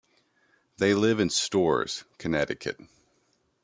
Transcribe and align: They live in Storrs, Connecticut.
They 0.77 0.95
live 0.95 1.19
in 1.19 1.29
Storrs, 1.29 2.05
Connecticut. 2.17 2.79